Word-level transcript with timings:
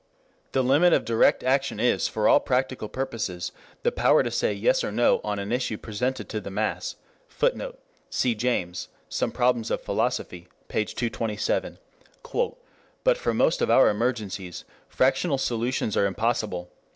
The 0.53 0.63
limit 0.63 0.93
of 0.93 1.05
direct 1.05 1.43
action 1.43 1.79
is 1.79 2.07
for 2.07 2.27
all 2.27 2.39
practical 2.39 2.89
purposes 2.89 3.51
the 3.83 3.91
power 3.91 4.23
to 4.23 4.31
say 4.31 4.51
Yes 4.51 4.83
or 4.83 4.91
No 4.91 5.21
on 5.23 5.37
an 5.37 5.51
issue 5.51 5.77
presented 5.77 6.27
to 6.29 6.41
the 6.41 6.49
mass. 6.49 6.95
[Footnote: 7.27 7.77
Cf. 8.09 8.35
James, 8.35 8.87
Some 9.09 9.31
Problems 9.31 9.69
of 9.69 9.79
Philosophy, 9.83 10.47
p. 10.69 10.85
227. 10.85 11.77
"But 13.03 13.15
for 13.17 13.33
most 13.35 13.61
of 13.61 13.69
our 13.69 13.89
emergencies, 13.89 14.65
fractional 14.89 15.37
solutions 15.37 15.95
are 15.95 16.07
impossible. 16.07 16.71